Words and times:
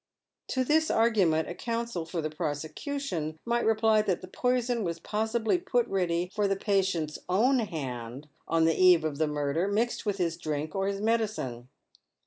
To 0.47 0.63
this 0.63 0.89
argument 0.89 1.47
a 1.47 1.53
counsel 1.53 2.05
for 2.05 2.23
the 2.23 2.31
prosecution 2.31 3.37
might 3.45 3.67
reply 3.67 4.01
that 4.01 4.21
the 4.21 4.27
poison 4.27 4.83
was 4.83 4.97
possibly 4.99 5.59
put 5.59 5.87
ready 5.87 6.31
tor 6.35 6.47
the 6.47 6.55
patient's 6.55 7.19
own 7.29 7.59
hand, 7.59 8.27
on 8.47 8.65
the 8.65 8.73
eve 8.75 9.03
of 9.03 9.19
the 9.19 9.27
murder, 9.27 9.67
mixed 9.67 10.03
with 10.07 10.17
his 10.17 10.37
drink 10.37 10.73
or 10.73 10.87
his 10.87 11.01
medicine. 11.01 11.67